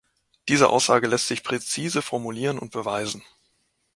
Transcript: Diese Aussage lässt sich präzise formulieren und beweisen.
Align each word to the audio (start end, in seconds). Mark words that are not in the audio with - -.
Diese 0.49 0.69
Aussage 0.71 1.05
lässt 1.05 1.27
sich 1.27 1.43
präzise 1.43 2.01
formulieren 2.01 2.57
und 2.57 2.71
beweisen. 2.71 3.21